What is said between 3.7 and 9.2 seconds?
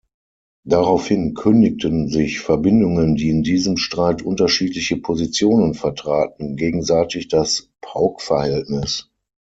Streit unterschiedliche Positionen vertraten, gegenseitig das Paukverhältnis.